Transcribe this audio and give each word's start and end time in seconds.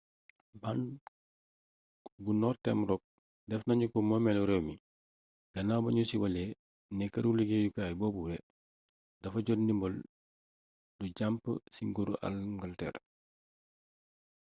bank 0.61 0.81
bu 2.23 2.31
northern 2.41 2.81
rock 2.89 3.03
def 3.49 3.61
nanu 3.67 3.85
ko 3.93 3.97
moomeelu 4.09 4.43
réew 4.49 4.63
mi 4.67 4.75
gannaaw 5.53 5.81
ba 5.83 5.89
nu 5.93 6.01
siiwalee 6.09 6.49
ne 6.97 7.05
këru 7.13 7.29
liggéeyukaay 7.37 7.93
boobule 7.99 8.37
dafa 9.21 9.45
jot 9.45 9.59
ndimbal 9.63 9.95
lu 10.97 11.05
jàmp 11.17 11.43
ci 11.73 11.81
nguuru 11.87 12.13
angalteer 12.27 12.95